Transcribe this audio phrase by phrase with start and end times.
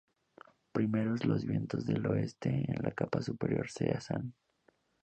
[0.71, 4.33] Primero, los vientos del oeste en la capa superior cesan.